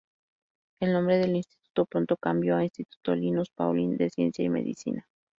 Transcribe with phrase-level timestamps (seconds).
[0.79, 5.07] El nombre del instituto pronto cambió a Instituto Linus Pauling de Ciencia y Medicina.